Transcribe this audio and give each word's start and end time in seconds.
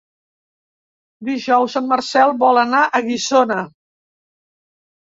Dijous 1.29 1.77
en 1.81 1.87
Marcel 1.93 2.35
vol 2.47 2.65
anar 2.65 2.83
a 2.87 3.05
Guissona. 3.13 3.63